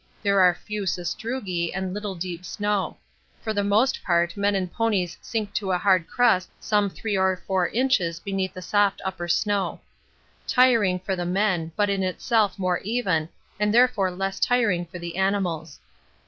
There 0.23 0.41
are 0.41 0.55
few 0.55 0.87
sastrugi 0.87 1.71
and 1.71 1.93
little 1.93 2.15
deep 2.15 2.43
snow. 2.43 2.97
For 3.43 3.53
the 3.53 3.63
most 3.63 4.03
part 4.03 4.35
men 4.35 4.55
and 4.55 4.73
ponies 4.73 5.15
sink 5.21 5.53
to 5.53 5.71
a 5.73 5.77
hard 5.77 6.07
crust 6.07 6.49
some 6.59 6.89
3 6.89 7.15
or 7.15 7.37
4 7.45 7.67
inches 7.67 8.19
beneath 8.19 8.55
the 8.55 8.63
soft 8.63 8.99
upper 9.05 9.27
snow. 9.27 9.79
Tiring 10.47 10.97
for 10.97 11.15
the 11.15 11.25
men, 11.27 11.71
but 11.75 11.87
in 11.91 12.01
itself 12.01 12.57
more 12.57 12.79
even, 12.79 13.29
and 13.59 13.71
therefore 13.71 14.09
less 14.09 14.39
tiring 14.39 14.87
for 14.87 14.97
the 14.97 15.17
animals. 15.17 15.79